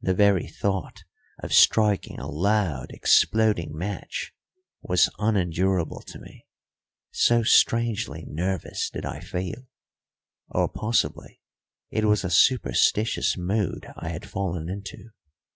[0.00, 1.02] The very thought
[1.42, 4.32] of striking a loud, exploding match
[4.82, 6.46] was unendurable to me,
[7.10, 9.66] so strangely nervous did I feel.
[10.48, 11.40] Or possibly
[11.90, 15.10] it was a superstitious mood I had fallen into.